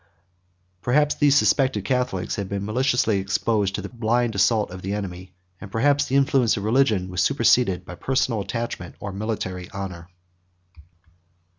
[0.81, 5.35] Perhaps these suspected Catholics had been maliciously exposed to the blind assault of the enemy;
[5.59, 10.09] and perhaps the influence of religion was superseded by personal attachment or military honor.